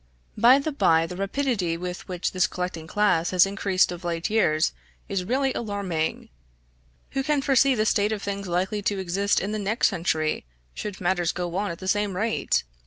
[0.35, 4.71] By the bye, the rapidity with which this collecting class has increased of late years
[5.07, 6.29] is really alarming;
[7.11, 10.43] who can foresee the state of things likely to exist in the next century,
[10.73, 12.63] should matters go on at the same rate?